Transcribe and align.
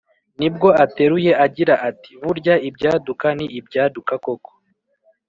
ni 0.39 0.49
bwo 0.53 0.69
ateruye 0.83 1.31
agira 1.45 1.73
ati 1.89 2.11
"burya 2.23 2.55
ibyaduka 2.69 3.27
ni 3.37 3.45
ibyaduka 3.59 4.13
koko 4.23 4.51